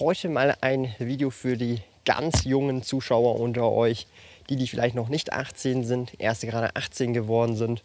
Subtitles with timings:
[0.00, 4.06] heute mal ein Video für die ganz jungen Zuschauer unter euch,
[4.50, 7.82] die, die vielleicht noch nicht 18 sind, erst gerade 18 geworden sind,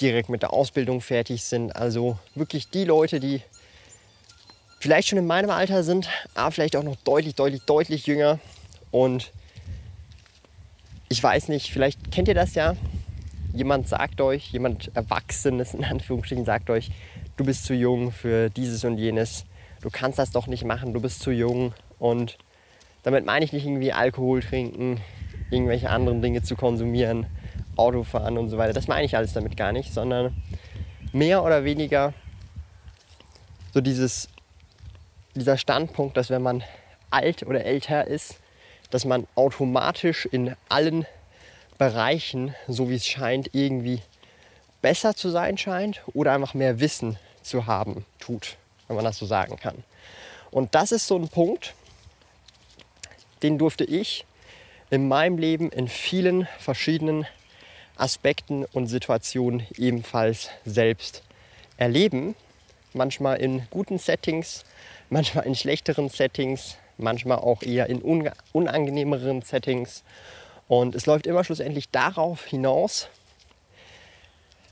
[0.00, 1.74] direkt mit der Ausbildung fertig sind.
[1.74, 3.42] Also wirklich die Leute, die
[4.78, 8.38] vielleicht schon in meinem Alter sind, aber vielleicht auch noch deutlich, deutlich, deutlich jünger.
[8.90, 9.32] Und
[11.08, 12.76] ich weiß nicht, vielleicht kennt ihr das ja.
[13.52, 16.90] Jemand sagt euch, jemand Erwachsenes in Anführungsstrichen sagt euch,
[17.36, 19.44] du bist zu jung für dieses und jenes
[19.84, 21.74] du kannst das doch nicht machen, du bist zu jung.
[21.98, 22.38] Und
[23.02, 25.00] damit meine ich nicht irgendwie Alkohol trinken,
[25.50, 27.26] irgendwelche anderen Dinge zu konsumieren,
[27.76, 28.72] Autofahren und so weiter.
[28.72, 30.34] Das meine ich alles damit gar nicht, sondern
[31.12, 32.14] mehr oder weniger
[33.74, 34.30] so dieses,
[35.34, 36.64] dieser Standpunkt, dass wenn man
[37.10, 38.38] alt oder älter ist,
[38.90, 41.04] dass man automatisch in allen
[41.76, 44.00] Bereichen, so wie es scheint, irgendwie
[44.80, 48.56] besser zu sein scheint oder einfach mehr Wissen zu haben tut
[48.88, 49.82] wenn man das so sagen kann.
[50.50, 51.74] Und das ist so ein Punkt,
[53.42, 54.24] den durfte ich
[54.90, 57.26] in meinem Leben in vielen verschiedenen
[57.96, 61.22] Aspekten und Situationen ebenfalls selbst
[61.76, 62.34] erleben.
[62.92, 64.64] Manchmal in guten Settings,
[65.10, 68.00] manchmal in schlechteren Settings, manchmal auch eher in
[68.52, 70.04] unangenehmeren Settings.
[70.68, 73.08] Und es läuft immer schlussendlich darauf hinaus,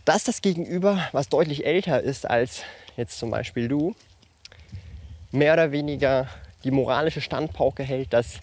[0.05, 2.63] dass das Gegenüber, was deutlich älter ist als
[2.97, 3.95] jetzt zum Beispiel du,
[5.31, 6.29] mehr oder weniger
[6.65, 8.41] die moralische Standpauke hält, dass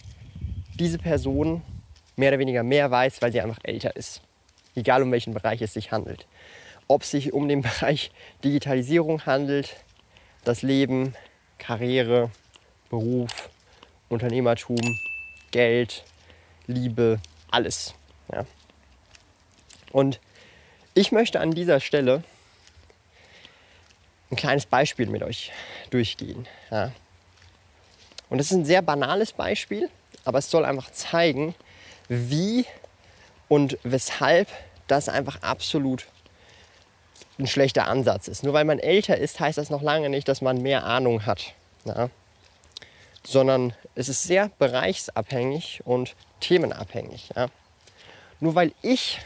[0.80, 1.61] diese Person
[2.16, 4.22] mehr oder weniger mehr weiß, weil sie einfach älter ist.
[4.75, 6.28] Egal um welchen Bereich es sich handelt.
[6.88, 8.12] Ob es sich um den Bereich
[8.44, 9.75] Digitalisierung handelt,
[10.44, 11.16] das Leben,
[11.57, 12.31] Karriere,
[12.90, 13.50] Beruf,
[14.09, 14.79] Unternehmertum,
[15.52, 16.03] Geld,
[16.68, 17.19] Liebe,
[17.52, 17.94] alles.
[18.31, 18.46] Ja.
[19.91, 20.19] Und
[20.94, 22.23] ich möchte an dieser Stelle
[24.31, 25.51] ein kleines Beispiel mit euch
[25.90, 26.47] durchgehen.
[26.69, 26.91] Ja.
[28.29, 29.90] Und das ist ein sehr banales Beispiel,
[30.23, 31.56] aber es soll einfach zeigen,
[32.07, 32.66] wie
[33.47, 34.47] und weshalb
[34.88, 36.06] das einfach absolut
[37.40, 38.44] ein schlechter Ansatz ist.
[38.44, 41.53] Nur weil man älter ist, heißt das noch lange nicht, dass man mehr Ahnung hat.
[41.85, 42.09] Ja.
[43.25, 47.29] Sondern es ist sehr bereichsabhängig und themenabhängig.
[47.35, 47.47] Ja.
[48.40, 49.19] Nur weil ich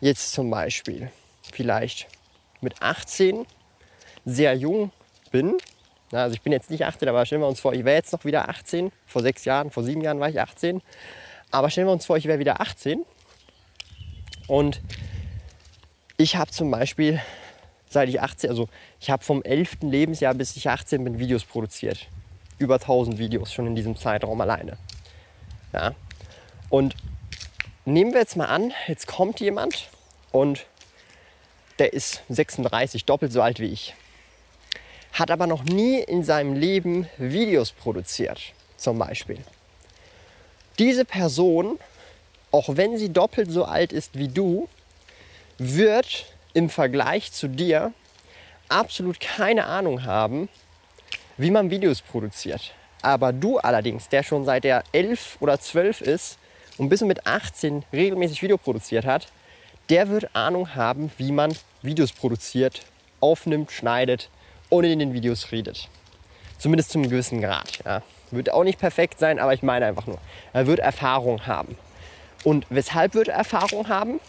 [0.00, 1.10] jetzt zum Beispiel
[1.52, 2.06] vielleicht
[2.60, 3.46] mit 18
[4.24, 4.90] sehr jung
[5.30, 5.58] bin,
[6.14, 8.24] also ich bin jetzt nicht 18, aber stellen wir uns vor, ich wäre jetzt noch
[8.24, 8.92] wieder 18.
[9.06, 10.80] Vor sechs Jahren, vor sieben Jahren war ich 18.
[11.50, 13.04] Aber stellen wir uns vor, ich wäre wieder 18.
[14.46, 14.80] Und
[16.16, 17.20] ich habe zum Beispiel,
[17.88, 18.68] seit ich 18, also
[19.00, 19.78] ich habe vom 11.
[19.82, 22.06] Lebensjahr bis ich 18 bin Videos produziert.
[22.58, 24.78] Über 1000 Videos schon in diesem Zeitraum alleine.
[25.72, 25.94] Ja.
[26.68, 26.94] Und
[27.84, 29.88] nehmen wir jetzt mal an, jetzt kommt jemand
[30.30, 30.66] und
[31.80, 33.94] der ist 36, doppelt so alt wie ich
[35.14, 39.38] hat aber noch nie in seinem Leben Videos produziert, zum Beispiel.
[40.78, 41.78] Diese Person,
[42.50, 44.68] auch wenn sie doppelt so alt ist wie du,
[45.56, 47.92] wird im Vergleich zu dir
[48.68, 50.48] absolut keine Ahnung haben,
[51.36, 52.74] wie man Videos produziert.
[53.00, 56.38] Aber du allerdings, der schon seit er elf oder zwölf ist
[56.76, 59.28] und bis mit 18 regelmäßig Video produziert hat,
[59.90, 62.82] der wird Ahnung haben, wie man Videos produziert,
[63.20, 64.28] aufnimmt, schneidet,
[64.70, 65.88] ohne in den Videos redet.
[66.58, 67.80] Zumindest zum gewissen Grad.
[67.84, 68.02] Ja.
[68.30, 70.18] Wird auch nicht perfekt sein, aber ich meine einfach nur,
[70.52, 71.76] er wird Erfahrung haben.
[72.42, 74.20] Und weshalb wird er Erfahrung haben?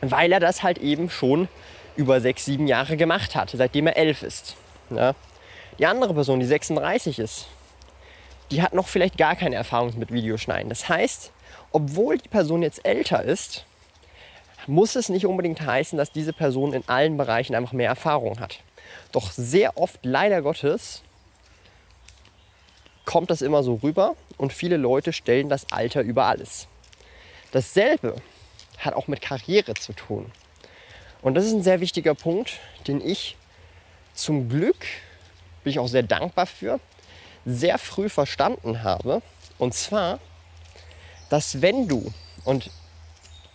[0.00, 1.48] Weil er das halt eben schon
[1.96, 4.56] über sechs, sieben Jahre gemacht hat, seitdem er elf ist.
[4.90, 5.14] Ja.
[5.78, 7.46] Die andere Person, die 36 ist,
[8.50, 10.68] die hat noch vielleicht gar keine Erfahrung mit Videoschneiden.
[10.68, 11.32] Das heißt,
[11.72, 13.64] obwohl die Person jetzt älter ist,
[14.66, 18.60] muss es nicht unbedingt heißen, dass diese Person in allen Bereichen einfach mehr Erfahrung hat.
[19.12, 21.02] Doch sehr oft, leider Gottes,
[23.04, 26.66] kommt das immer so rüber und viele Leute stellen das Alter über alles.
[27.52, 28.16] Dasselbe
[28.78, 30.30] hat auch mit Karriere zu tun.
[31.22, 33.36] Und das ist ein sehr wichtiger Punkt, den ich
[34.14, 34.86] zum Glück,
[35.64, 36.80] bin ich auch sehr dankbar für,
[37.44, 39.22] sehr früh verstanden habe.
[39.58, 40.18] Und zwar,
[41.30, 42.12] dass wenn du,
[42.44, 42.70] und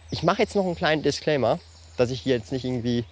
[0.10, 1.60] ich mache jetzt noch einen kleinen Disclaimer,
[1.98, 3.06] dass ich hier jetzt nicht irgendwie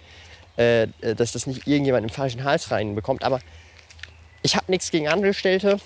[0.56, 3.24] äh, dass das nicht irgendjemand im falschen Hals reinbekommt.
[3.24, 3.40] Aber
[4.42, 5.78] ich habe nichts gegen Angestellte.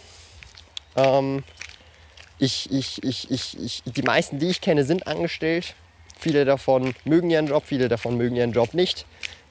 [0.97, 1.45] Ähm,
[2.39, 5.75] ich, ich, ich, ich, ich, die meisten, die ich kenne, sind angestellt.
[6.19, 9.07] Viele davon mögen ihren Job, viele davon mögen ihren Job nicht.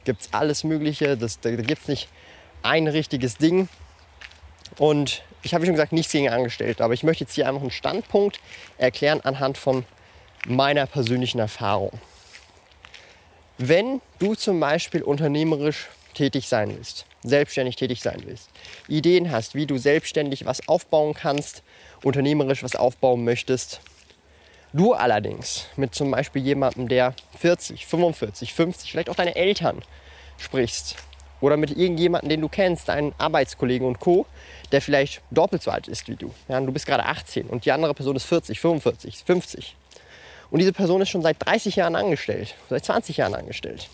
[0.06, 1.18] Gibt es alles Mögliche.
[1.18, 2.10] Das, da gibt es nicht
[2.62, 3.70] ein richtiges Ding.
[4.78, 6.84] Und ich habe schon gesagt, nichts gegen Angestellte.
[6.84, 8.40] Aber ich möchte jetzt hier einfach einen Standpunkt
[8.78, 9.86] erklären anhand von
[10.46, 12.00] meiner persönlichen Erfahrung.
[13.66, 18.50] Wenn du zum Beispiel unternehmerisch tätig sein willst, selbstständig tätig sein willst,
[18.90, 21.64] Ideen hast, wie du selbstständig was aufbauen kannst,
[22.04, 23.80] unternehmerisch was aufbauen möchtest,
[24.74, 29.82] du allerdings mit zum Beispiel jemandem, der 40, 45, 50, vielleicht auch deine Eltern
[30.38, 30.98] sprichst
[31.40, 34.26] oder mit irgendjemandem, den du kennst, deinen Arbeitskollegen und Co.,
[34.74, 36.34] der vielleicht doppelt so alt ist wie du.
[36.50, 39.78] Ja, du bist gerade 18 und die andere Person ist 40, 45, 50.
[40.54, 43.90] Und diese Person ist schon seit 30 Jahren angestellt, seit 20 Jahren angestellt.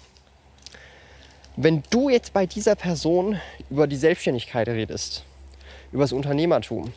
[1.56, 3.40] Wenn du jetzt bei dieser Person
[3.70, 5.24] über die Selbstständigkeit redest,
[5.94, 6.92] über das Unternehmertum,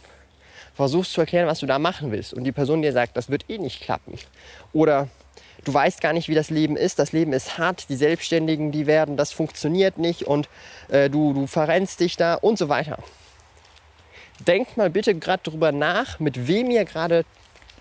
[0.75, 3.45] versuchst zu erklären, was du da machen willst und die Person dir sagt, das wird
[3.49, 4.19] eh nicht klappen
[4.73, 5.07] oder
[5.65, 8.89] du weißt gar nicht, wie das Leben ist, das Leben ist hart, die Selbstständigen, die
[8.89, 10.49] werden, das funktioniert nicht und
[10.89, 12.99] äh, du, du verrennst dich da und so weiter.
[14.41, 17.25] Denkt mal bitte gerade darüber nach, mit wem ihr gerade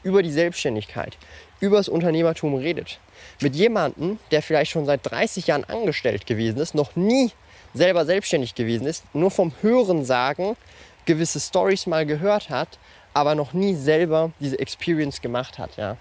[0.03, 1.18] über die Selbstständigkeit,
[1.59, 3.00] über das Unternehmertum redet.
[3.39, 7.31] Mit jemandem, der vielleicht schon seit 30 Jahren angestellt gewesen ist, noch nie
[7.74, 10.57] selber selbstständig gewesen ist, nur vom Hören sagen
[11.06, 12.77] gewisse Stories mal gehört hat,
[13.13, 15.77] aber noch nie selber diese Experience gemacht hat.
[15.77, 15.98] Ja.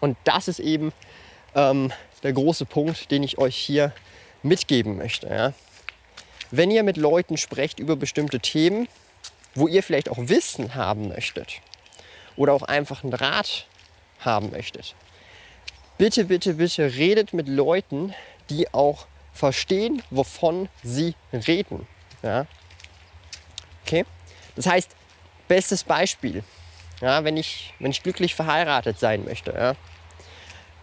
[0.00, 0.92] Und das ist eben
[1.54, 3.92] ähm, der große Punkt, den ich euch hier
[4.42, 5.28] mitgeben möchte.
[5.28, 5.52] Ja.
[6.50, 8.88] Wenn ihr mit Leuten sprecht über bestimmte Themen,
[9.54, 11.60] wo ihr vielleicht auch Wissen haben möchtet
[12.36, 13.66] oder auch einfach einen Rat
[14.20, 14.94] haben möchtet,
[15.98, 18.14] bitte, bitte, bitte redet mit Leuten,
[18.50, 21.86] die auch verstehen, wovon sie reden.
[22.22, 22.46] Ja.
[23.84, 24.04] Okay?
[24.56, 24.90] Das heißt,
[25.48, 26.42] bestes Beispiel,
[27.00, 29.74] ja, wenn, ich, wenn ich glücklich verheiratet sein möchte, ja,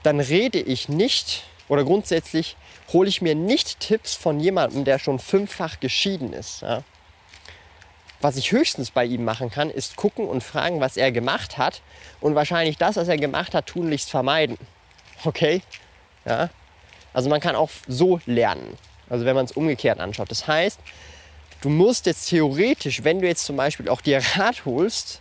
[0.04, 2.56] dann rede ich nicht oder grundsätzlich
[2.92, 6.62] hole ich mir nicht Tipps von jemandem, der schon fünffach geschieden ist.
[6.62, 6.84] Ja.
[8.24, 11.82] Was ich höchstens bei ihm machen kann, ist gucken und fragen, was er gemacht hat
[12.22, 14.58] und wahrscheinlich das, was er gemacht hat, tunlichst vermeiden.
[15.26, 15.62] Okay?
[16.24, 16.50] Ja?
[17.14, 18.78] Also man kann auch so lernen.
[19.10, 20.32] Also wenn man es umgekehrt anschaut.
[20.32, 20.80] Das heißt,
[21.60, 25.20] du musst jetzt theoretisch, wenn du jetzt zum Beispiel auch dir Rat holst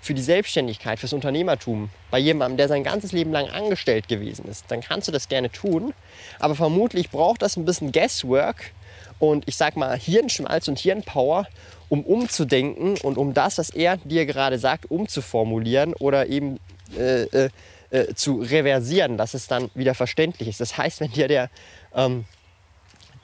[0.00, 4.64] für die Selbstständigkeit, fürs Unternehmertum, bei jemandem, der sein ganzes Leben lang angestellt gewesen ist,
[4.66, 5.94] dann kannst du das gerne tun.
[6.40, 8.72] Aber vermutlich braucht das ein bisschen Guesswork
[9.20, 11.46] und ich sag mal Hirnschmalz und Hirnpower,
[11.92, 16.58] um umzudenken und um das, was er dir gerade sagt, umzuformulieren oder eben
[16.96, 17.50] äh, äh,
[17.90, 20.58] äh, zu reversieren, dass es dann wieder verständlich ist.
[20.58, 21.50] Das heißt, wenn dir der
[21.94, 22.24] ähm,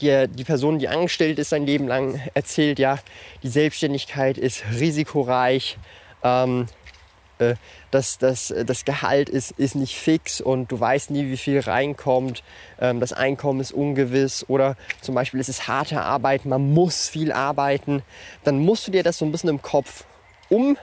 [0.03, 2.99] dir die Person, die angestellt ist, sein Leben lang erzählt, ja,
[3.43, 5.79] die Selbstständigkeit ist risikoreich,
[6.23, 6.67] ähm,
[7.38, 7.55] äh,
[7.90, 12.43] das, das, das Gehalt ist, ist nicht fix und du weißt nie, wie viel reinkommt,
[12.81, 17.32] ähm, das Einkommen ist ungewiss oder zum Beispiel ist es harte Arbeit, man muss viel
[17.32, 18.02] arbeiten,
[18.44, 20.05] dann musst du dir das so ein bisschen im Kopf
[20.49, 20.76] um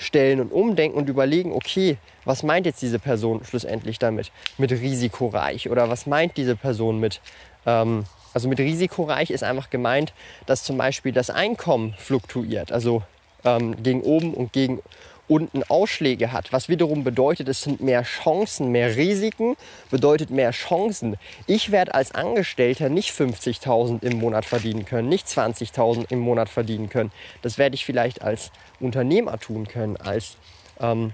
[0.00, 4.32] stellen und umdenken und überlegen, okay, was meint jetzt diese Person schlussendlich damit?
[4.56, 7.20] Mit risikoreich oder was meint diese Person mit,
[7.66, 10.14] ähm, also mit risikoreich ist einfach gemeint,
[10.46, 13.02] dass zum Beispiel das Einkommen fluktuiert, also
[13.44, 14.80] ähm, gegen oben und gegen
[15.30, 19.56] unten Ausschläge hat, was wiederum bedeutet, es sind mehr Chancen, mehr Risiken,
[19.88, 21.16] bedeutet mehr Chancen.
[21.46, 26.88] Ich werde als Angestellter nicht 50.000 im Monat verdienen können, nicht 20.000 im Monat verdienen
[26.88, 27.12] können.
[27.42, 30.36] Das werde ich vielleicht als Unternehmer tun können, als,
[30.80, 31.12] ähm,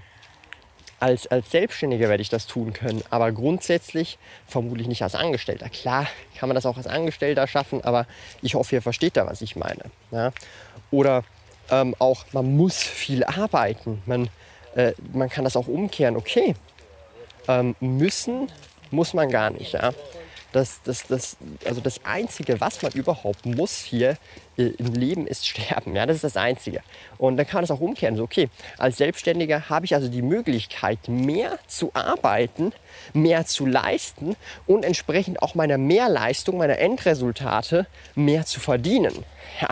[0.99, 5.69] als, als Selbstständiger werde ich das tun können, aber grundsätzlich vermutlich nicht als Angestellter.
[5.69, 6.07] Klar
[6.39, 8.07] kann man das auch als Angestellter schaffen, aber
[8.41, 9.83] ich hoffe, ihr versteht da, was ich meine.
[10.09, 10.31] Ja?
[10.89, 11.23] Oder
[11.71, 14.01] ähm, auch, man muss viel arbeiten.
[14.05, 14.29] Man,
[14.75, 16.15] äh, man kann das auch umkehren.
[16.15, 16.55] Okay,
[17.47, 18.49] ähm, müssen
[18.91, 19.73] muss man gar nicht.
[19.73, 19.93] Ja?
[20.53, 24.17] Das, das, das, also das Einzige, was man überhaupt muss hier
[24.57, 25.95] äh, im Leben, ist sterben.
[25.95, 26.81] Ja, das ist das Einzige.
[27.17, 28.15] Und dann kann man es auch umkehren.
[28.15, 32.71] So, okay, als Selbstständiger habe ich also die Möglichkeit, mehr zu arbeiten,
[33.13, 34.35] mehr zu leisten
[34.65, 37.85] und entsprechend auch meiner Mehrleistung, meiner Endresultate
[38.15, 39.25] mehr zu verdienen.
[39.61, 39.69] Ja,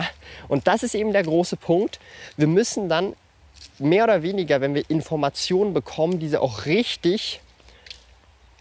[0.48, 2.00] und das ist eben der große Punkt.
[2.36, 3.14] Wir müssen dann
[3.78, 7.40] mehr oder weniger, wenn wir Informationen bekommen, diese auch richtig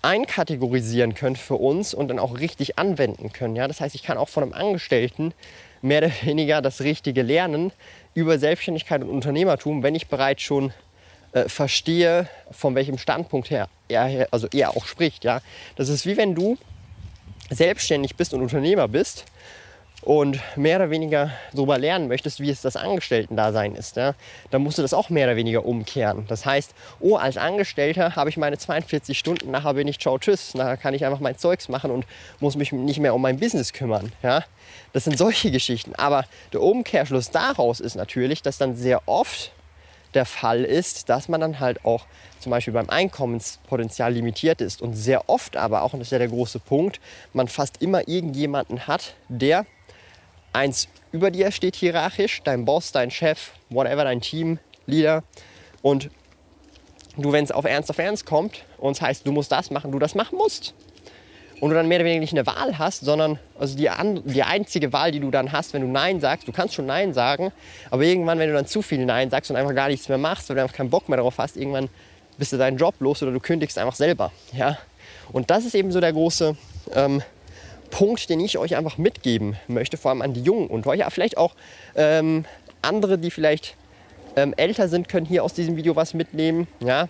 [0.05, 3.55] einkategorisieren können für uns und dann auch richtig anwenden können.
[3.55, 3.67] Ja?
[3.67, 5.33] Das heißt, ich kann auch von einem Angestellten
[5.81, 7.71] mehr oder weniger das Richtige lernen
[8.13, 10.71] über Selbstständigkeit und Unternehmertum, wenn ich bereits schon
[11.33, 15.23] äh, verstehe, von welchem Standpunkt her er, also er auch spricht.
[15.23, 15.41] Ja?
[15.75, 16.57] Das ist wie wenn du
[17.49, 19.25] selbstständig bist und Unternehmer bist
[20.05, 24.13] und mehr oder weniger darüber lernen möchtest, wie es das Angestellten-Dasein ist, ja,
[24.51, 26.25] dann musst du das auch mehr oder weniger umkehren.
[26.27, 30.53] Das heißt, oh, als Angestellter habe ich meine 42 Stunden, nachher bin ich ciao, tschüss,
[30.53, 32.05] nachher kann ich einfach mein Zeugs machen und
[32.39, 34.11] muss mich nicht mehr um mein Business kümmern.
[34.21, 34.43] Ja.
[34.93, 35.95] Das sind solche Geschichten.
[35.95, 39.51] Aber der Umkehrschluss daraus ist natürlich, dass dann sehr oft
[40.13, 42.05] der Fall ist, dass man dann halt auch
[42.39, 46.19] zum Beispiel beim Einkommenspotenzial limitiert ist und sehr oft aber auch, und das ist ja
[46.19, 47.01] der große Punkt,
[47.33, 49.65] man fast immer irgendjemanden hat, der
[50.55, 55.23] eins über dir steht hierarchisch, dein Boss, dein Chef, whatever, dein Teamleader
[55.81, 56.09] und
[57.17, 59.91] du, wenn es auf Ernst auf Ernst kommt und es heißt, du musst das machen,
[59.91, 60.73] du das machen musst
[61.61, 63.89] und du dann mehr oder weniger nicht eine Wahl hast, sondern also die,
[64.25, 67.13] die einzige Wahl, die du dann hast, wenn du Nein sagst, du kannst schon Nein
[67.13, 67.51] sagen,
[67.89, 70.49] aber irgendwann, wenn du dann zu viel Nein sagst und einfach gar nichts mehr machst,
[70.49, 71.89] weil du einfach keinen Bock mehr darauf hast, irgendwann
[72.37, 74.31] bist du deinen Job los oder du kündigst einfach selber.
[74.51, 74.77] Ja?
[75.31, 76.57] Und das ist eben so der große
[76.93, 77.21] ähm,
[77.89, 81.09] Punkt, den ich euch einfach mitgeben möchte, vor allem an die Jungen und euch, ja,
[81.09, 81.55] vielleicht auch
[81.95, 82.45] ähm,
[82.81, 83.75] andere, die vielleicht
[84.35, 86.67] ähm, älter sind, können hier aus diesem Video was mitnehmen.
[86.79, 87.07] Ja?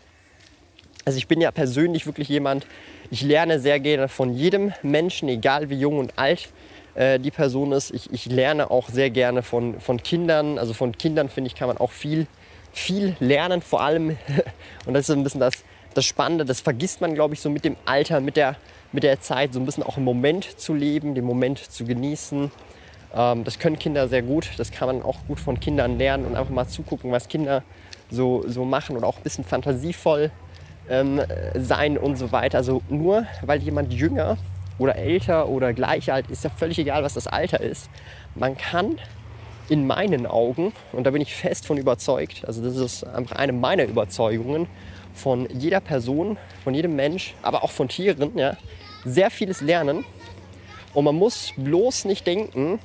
[1.06, 2.66] Also ich bin ja persönlich wirklich jemand,
[3.12, 6.50] ich lerne sehr gerne von jedem Menschen, egal wie jung und alt
[6.96, 7.92] äh, die Person ist.
[7.92, 10.58] Ich, ich, lerne auch sehr gerne von, von Kindern.
[10.58, 12.26] Also von Kindern, finde ich, kann man auch viel,
[12.74, 13.62] viel lernen.
[13.62, 14.18] Vor allem,
[14.86, 15.54] und das ist ein bisschen das,
[15.94, 18.56] das Spannende, das vergisst man, glaube ich, so mit dem Alter, mit der,
[18.96, 22.50] mit der Zeit, so ein bisschen auch im Moment zu leben, den Moment zu genießen.
[23.14, 24.50] Ähm, das können Kinder sehr gut.
[24.58, 27.62] Das kann man auch gut von Kindern lernen und einfach mal zugucken, was Kinder
[28.10, 30.32] so, so machen und auch ein bisschen fantasievoll
[30.90, 31.22] ähm,
[31.56, 32.58] sein und so weiter.
[32.58, 34.38] Also nur weil jemand jünger
[34.80, 37.90] oder älter oder gleich alt ist, ja völlig egal, was das Alter ist.
[38.34, 38.98] Man kann
[39.68, 43.52] in meinen Augen, und da bin ich fest von überzeugt, also das ist einfach eine
[43.52, 44.68] meiner Überzeugungen,
[45.16, 48.58] von jeder Person, von jedem Mensch, aber auch von Tieren, ja,
[49.06, 50.04] sehr vieles lernen.
[50.94, 52.80] Und man muss bloß nicht denken,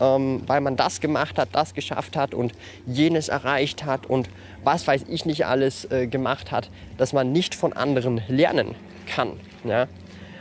[0.00, 2.52] ähm, weil man das gemacht hat, das geschafft hat und
[2.86, 4.28] jenes erreicht hat und
[4.64, 8.74] was weiß ich nicht alles äh, gemacht hat, dass man nicht von anderen lernen
[9.06, 9.32] kann.
[9.64, 9.86] Ja?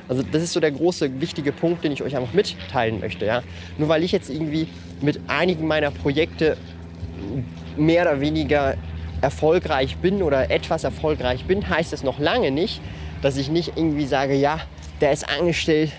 [0.08, 3.26] Also das ist so der große, wichtige Punkt, den ich euch einfach mitteilen möchte.
[3.26, 3.44] Ja?
[3.78, 4.68] Nur weil ich jetzt irgendwie
[5.02, 6.58] mit einigen meiner Projekte
[7.78, 8.76] mehr oder weniger
[9.22, 12.82] erfolgreich bin oder etwas erfolgreich bin, heißt es noch lange nicht,
[13.22, 14.62] dass ich nicht irgendwie sage, ja,
[15.02, 15.92] der ist angestellt,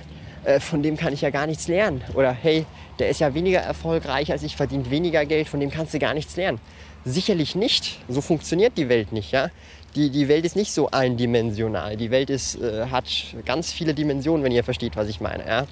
[0.44, 2.02] äh, von dem kann ich ja gar nichts lernen.
[2.14, 2.64] Oder hey,
[2.98, 6.14] der ist ja weniger erfolgreich als ich, verdient weniger Geld, von dem kannst du gar
[6.14, 6.60] nichts lernen.
[7.04, 7.98] Sicherlich nicht.
[8.08, 9.32] So funktioniert die Welt nicht.
[9.32, 9.48] Ja?
[9.94, 11.96] Die, die Welt ist nicht so eindimensional.
[11.96, 13.06] Die Welt ist, äh, hat
[13.44, 15.46] ganz viele Dimensionen, wenn ihr versteht, was ich meine.
[15.46, 15.66] Ja?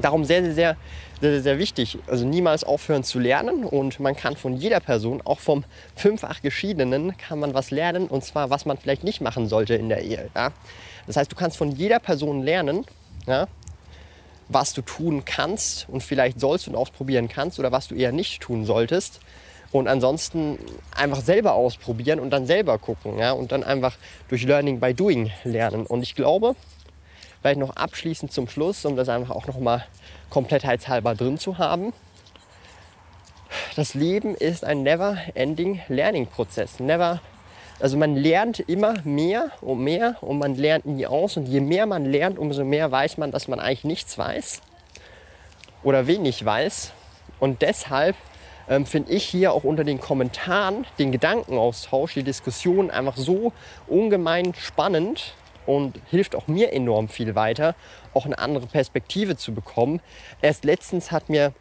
[0.00, 0.76] Darum sehr, sehr, sehr,
[1.20, 1.98] sehr, sehr wichtig.
[2.06, 7.16] Also niemals aufhören zu lernen und man kann von jeder Person, auch vom fünffach Geschiedenen,
[7.18, 10.30] kann man was lernen und zwar, was man vielleicht nicht machen sollte in der Ehe.
[10.34, 10.52] Ja?
[11.06, 12.84] Das heißt, du kannst von jeder Person lernen,
[13.26, 13.48] ja?
[14.48, 18.42] was du tun kannst und vielleicht sollst und ausprobieren kannst oder was du eher nicht
[18.42, 19.20] tun solltest.
[19.70, 20.58] Und ansonsten
[20.94, 23.18] einfach selber ausprobieren und dann selber gucken.
[23.18, 23.32] Ja?
[23.32, 23.96] Und dann einfach
[24.28, 25.86] durch Learning by Doing lernen.
[25.86, 26.54] Und ich glaube,
[27.40, 29.86] vielleicht noch abschließend zum Schluss, um das einfach auch nochmal
[30.28, 31.94] komplettheitshalber drin zu haben.
[33.74, 36.78] Das Leben ist ein never-ending Learning-Prozess.
[36.78, 37.20] Never
[37.82, 41.36] also man lernt immer mehr und mehr und man lernt nie aus.
[41.36, 44.62] Und je mehr man lernt, umso mehr weiß man, dass man eigentlich nichts weiß
[45.82, 46.92] oder wenig weiß.
[47.40, 48.14] Und deshalb
[48.68, 53.52] ähm, finde ich hier auch unter den Kommentaren den Gedankenaustausch, die Diskussion einfach so
[53.88, 55.34] ungemein spannend
[55.66, 57.74] und hilft auch mir enorm viel weiter,
[58.14, 60.00] auch eine andere Perspektive zu bekommen.
[60.40, 61.52] Erst letztens hat mir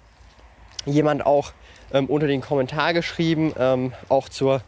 [0.85, 1.53] jemand auch
[1.91, 4.61] ähm, unter den Kommentar geschrieben, ähm, auch zur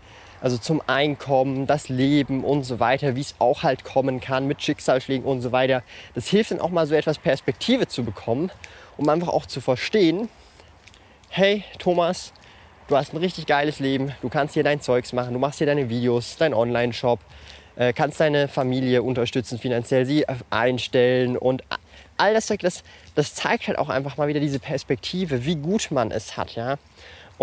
[0.43, 4.61] also zum Einkommen, das Leben und so weiter, wie es auch halt kommen kann mit
[4.61, 5.83] Schicksalsschlägen und so weiter.
[6.15, 8.51] Das hilft dann auch mal so etwas Perspektive zu bekommen,
[8.97, 10.27] um einfach auch zu verstehen,
[11.29, 12.33] hey Thomas,
[12.89, 15.67] du hast ein richtig geiles Leben, du kannst hier dein Zeugs machen, du machst hier
[15.67, 17.21] deine Videos, dein Online-Shop,
[17.77, 21.63] äh, kannst deine Familie unterstützen, finanziell sie einstellen und
[22.17, 22.83] all das, das,
[23.15, 26.77] das zeigt halt auch einfach mal wieder diese Perspektive, wie gut man es hat, ja.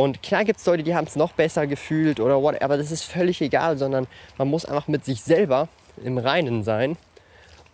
[0.01, 2.91] Und klar gibt es Leute, die haben es noch besser gefühlt oder what, aber das
[2.91, 4.07] ist völlig egal, sondern
[4.39, 5.69] man muss einfach mit sich selber
[6.03, 6.97] im Reinen sein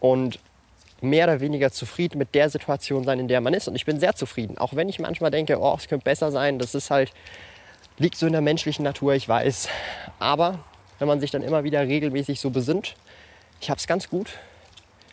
[0.00, 0.40] und
[1.00, 3.68] mehr oder weniger zufrieden mit der Situation sein, in der man ist.
[3.68, 6.59] Und ich bin sehr zufrieden, auch wenn ich manchmal denke, oh, es könnte besser sein.
[6.59, 7.12] Das ist halt,
[7.97, 9.68] liegt so in der menschlichen Natur, ich weiß.
[10.18, 10.59] Aber
[10.99, 12.97] wenn man sich dann immer wieder regelmäßig so besinnt,
[13.61, 14.30] ich habe es ganz gut,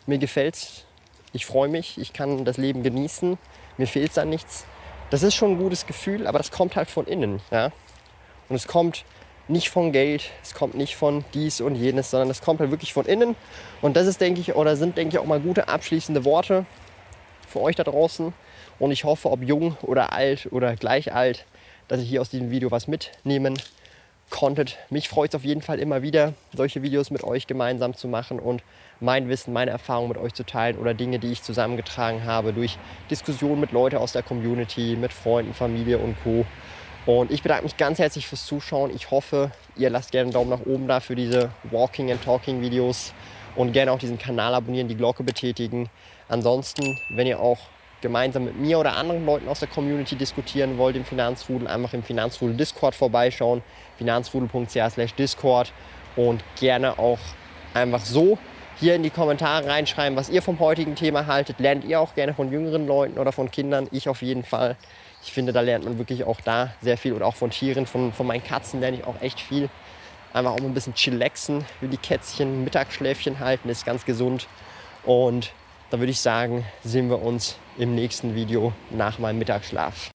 [0.06, 0.84] mir gefällt's,
[1.32, 3.38] ich freue mich, ich kann das Leben genießen,
[3.78, 4.66] mir fehlt an nichts
[5.14, 7.40] das ist schon ein gutes Gefühl, aber das kommt halt von innen.
[7.52, 7.70] Ja?
[8.48, 9.04] Und es kommt
[9.46, 12.92] nicht von Geld, es kommt nicht von dies und jenes, sondern es kommt halt wirklich
[12.92, 13.36] von innen.
[13.80, 16.66] Und das ist, denke ich, oder sind, denke ich, auch mal gute abschließende Worte
[17.46, 18.32] für euch da draußen.
[18.80, 21.46] Und ich hoffe, ob jung oder alt oder gleich alt,
[21.86, 23.56] dass ihr hier aus diesem Video was mitnehmen
[24.34, 24.78] konntet.
[24.90, 28.40] Mich freut es auf jeden Fall immer wieder, solche Videos mit euch gemeinsam zu machen
[28.40, 28.64] und
[28.98, 32.76] mein Wissen, meine Erfahrungen mit euch zu teilen oder Dinge, die ich zusammengetragen habe durch
[33.10, 36.44] Diskussionen mit Leuten aus der Community, mit Freunden, Familie und Co.
[37.06, 38.90] Und ich bedanke mich ganz herzlich fürs Zuschauen.
[38.92, 42.60] Ich hoffe, ihr lasst gerne einen Daumen nach oben da für diese Walking and Talking
[42.60, 43.14] Videos
[43.54, 45.88] und gerne auch diesen Kanal abonnieren, die Glocke betätigen.
[46.28, 47.58] Ansonsten, wenn ihr auch
[48.04, 52.02] gemeinsam mit mir oder anderen Leuten aus der Community diskutieren wollt im Finanzrudel, einfach im
[52.02, 53.62] Finanzrudel Discord vorbeischauen,
[53.96, 55.72] finanzrudel.ch Discord
[56.14, 57.18] und gerne auch
[57.72, 58.38] einfach so
[58.78, 61.60] hier in die Kommentare reinschreiben, was ihr vom heutigen Thema haltet.
[61.60, 63.88] Lernt ihr auch gerne von jüngeren Leuten oder von Kindern?
[63.90, 64.76] Ich auf jeden Fall.
[65.22, 68.12] Ich finde, da lernt man wirklich auch da sehr viel oder auch von Tieren, von,
[68.12, 69.70] von meinen Katzen lerne ich auch echt viel.
[70.34, 74.46] Einfach auch ein bisschen chillaxen, wie die Kätzchen Mittagsschläfchen halten, ist ganz gesund.
[75.04, 75.52] Und
[75.90, 80.10] da würde ich sagen, sehen wir uns im nächsten Video nach meinem Mittagsschlaf.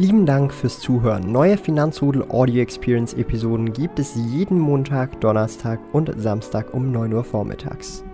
[0.00, 1.32] Lieben Dank fürs Zuhören.
[1.32, 7.24] Neue Finanzrudel Audio Experience Episoden gibt es jeden Montag, Donnerstag und Samstag um 9 Uhr
[7.24, 8.04] vormittags.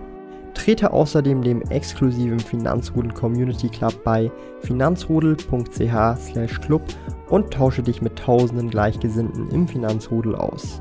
[0.54, 6.82] Trete außerdem dem exklusiven Finanzrudel Community Club bei finanzrudel.ch/club
[7.28, 10.80] und tausche dich mit tausenden Gleichgesinnten im Finanzrudel aus.